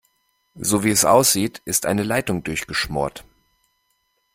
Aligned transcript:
So 0.55 0.83
wie 0.83 0.89
es 0.89 1.05
aussieht, 1.05 1.61
ist 1.63 1.85
eine 1.85 2.01
Leitung 2.01 2.43
durchgeschmort. 2.43 3.23